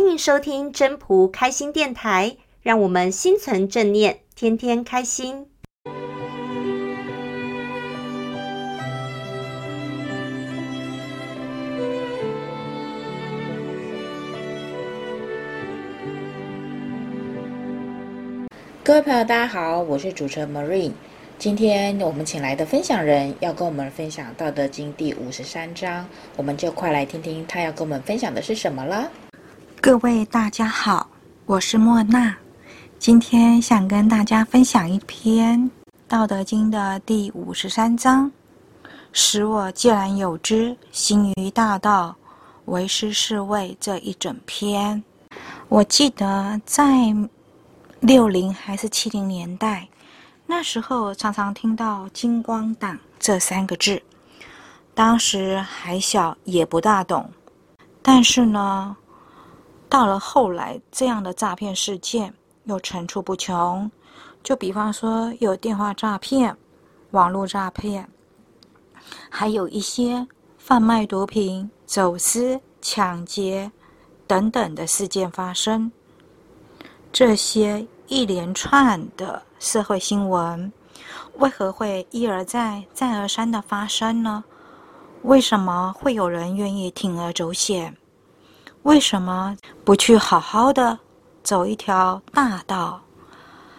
[0.00, 5.46] 欢迎收听真朴开心电台，让我们心存正念，天天开心。
[18.82, 20.92] 各位朋友，大家好，我是主持人 Marine。
[21.38, 26.08] 今天我们请来的分享人要跟我们分享《道德经》第五十三章，
[26.38, 29.10] 我们就快来听听他要跟我们分享的是什么了。
[29.82, 31.08] 各位大家好，
[31.46, 32.36] 我是莫娜，
[32.98, 35.58] 今天想跟大家分享一篇
[36.06, 38.30] 《道德经》的第五十三章
[39.10, 42.14] ：“使我既然有之，行于大道，
[42.66, 45.02] 为师是谓”这一整篇。
[45.68, 46.86] 我记得在。
[48.00, 49.86] 六零还是七零年代，
[50.46, 54.02] 那时候常常听到“金光党”这三个字，
[54.94, 57.30] 当时还小，也不大懂。
[58.00, 58.96] 但是呢，
[59.90, 62.32] 到了后来，这样的诈骗事件
[62.64, 63.90] 又层出不穷。
[64.42, 66.56] 就比方说，有电话诈骗、
[67.10, 68.08] 网络诈骗，
[69.28, 70.24] 还有一些
[70.56, 73.70] 贩卖毒品、走私、抢劫
[74.28, 75.90] 等等的事件发生。
[77.12, 80.72] 这些一连串的社会新闻，
[81.38, 84.44] 为何会一而再、再而三的发生呢？
[85.22, 87.94] 为什么会有人愿意铤而走险？
[88.84, 90.98] 为什么不去好好的
[91.42, 93.00] 走一条大道，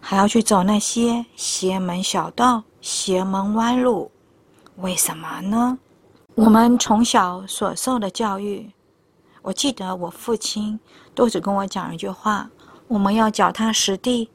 [0.00, 4.10] 还要去走那些邪门小道、邪门歪路？
[4.76, 5.78] 为什么呢？
[6.34, 8.70] 我们从小所受的教育，
[9.42, 10.78] 我记得我父亲
[11.14, 12.48] 都只跟我讲一句话。
[12.88, 14.30] 我们要脚踏实地，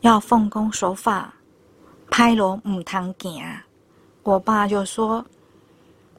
[0.00, 1.32] 要奉公守法，
[2.10, 3.42] 拍锣母汤行。
[4.24, 5.24] 我爸就说：“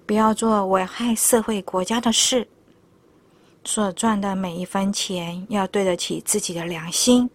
[0.07, 2.47] 不要做危害社会国家的事，
[3.63, 7.29] 所赚的每一分钱要对得起自己的良心。”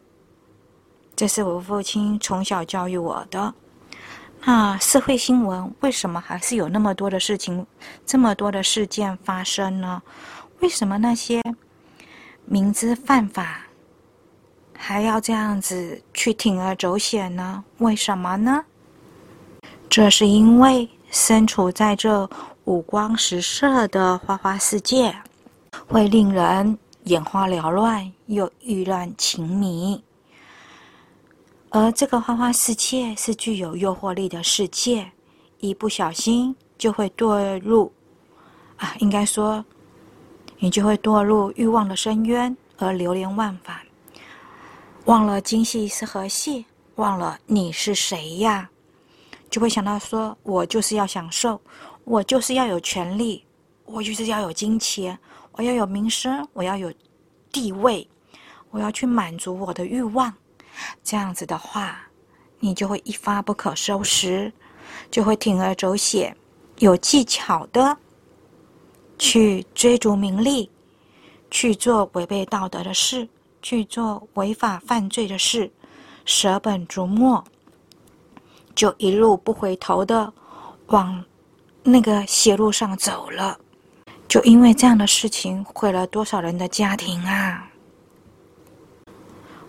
[1.14, 3.55] 这是我父亲从小教育我的。
[4.45, 7.64] 那社会新闻为什么还是有那么多的事情，
[8.05, 10.02] 这么多的事件发生呢？
[10.61, 11.41] 为什么那些
[12.45, 13.67] 明知犯法，
[14.77, 17.63] 还要这样子去铤而走险呢？
[17.79, 18.64] 为什么呢？
[19.89, 22.29] 这是因为身处在这
[22.64, 25.14] 五光十色的花花世界，
[25.89, 30.03] 会令人眼花缭乱又意乱情迷。
[31.71, 35.11] 而这个花花世界是具有诱惑力的世界，
[35.59, 37.91] 一不小心就会堕入
[38.77, 39.65] 啊，应该说，
[40.59, 43.77] 你就会堕入欲望的深渊而流连忘返。
[45.07, 46.65] 忘了今夕是何夕，
[46.97, 48.69] 忘了你是谁呀，
[49.49, 51.61] 就会想到说：我就是要享受，
[52.05, 53.45] 我就是要有权利，
[53.85, 55.19] 我就是要有金钱，
[55.53, 56.93] 我要有名声，我要有
[57.51, 58.09] 地位，
[58.70, 60.33] 我要去满足我的欲望。
[61.03, 62.01] 这样子的话，
[62.59, 64.53] 你就会一发不可收拾，
[65.11, 66.37] 就会铤而走险，
[66.79, 67.97] 有技巧的
[69.19, 70.71] 去追逐名利，
[71.51, 73.29] 去做违背道德的事。
[73.65, 75.71] 去做违法犯罪的事，
[76.25, 77.45] 舍本逐末，
[78.75, 80.33] 就一路不回头的
[80.87, 81.25] 往
[81.85, 83.57] 那个邪路上走了。
[84.33, 87.70] 就因为这样的事情，毁了多少人的家庭啊！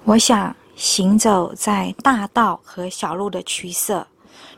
[0.05, 4.07] 我想，行走在大道和小路的取舍，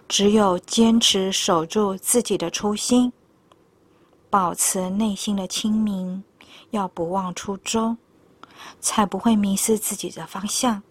[0.08, 3.12] 只有坚持守住自己的初心，
[4.30, 6.24] 保持内心的清明，
[6.70, 7.98] 要不忘初衷。
[8.80, 10.84] 才不会迷失自己的方向。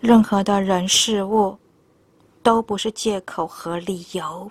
[0.00, 1.58] 任何的人事物
[2.42, 4.50] 都不是借口和理由，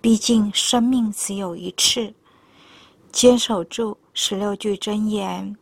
[0.00, 2.12] 毕竟生命只有一次。
[3.14, 5.56] 坚守住十六句真言，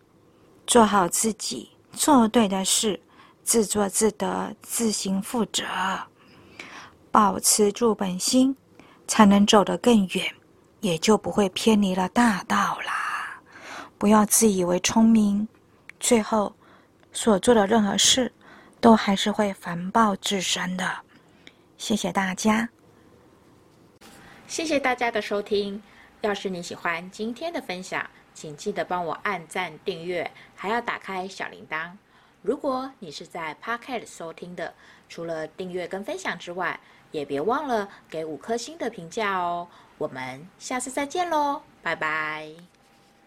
[0.67, 2.99] 做好自己，做对的事，
[3.45, 5.63] 自作自得，自行负责。
[7.11, 8.57] 保持住本心，
[9.07, 10.35] 才能走得更远，
[10.81, 13.39] 也就不会偏离了大道啦。
[13.99, 15.47] 不要自以为聪明，
[16.01, 16.51] 最后
[17.13, 18.33] 所做的任何事
[18.81, 20.91] 都还是会反报自身的。
[21.77, 22.67] 谢谢大家，
[24.49, 25.81] 谢谢大家的收听。
[26.23, 31.91] 要是你喜欢今天的分享，请记得帮我按赞、订阅，还要打开小铃铛。
[32.43, 34.73] 如果你是在 Pocket 收听的，
[35.09, 36.79] 除了订阅跟分享之外，
[37.11, 39.69] 也别忘了给五颗星的评价哦。
[39.99, 42.72] 我们下次再见喽，拜拜。